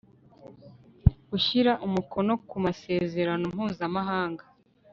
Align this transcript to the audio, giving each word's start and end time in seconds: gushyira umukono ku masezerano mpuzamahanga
gushyira 1.29 1.71
umukono 1.85 2.33
ku 2.49 2.55
masezerano 2.65 3.45
mpuzamahanga 3.55 4.43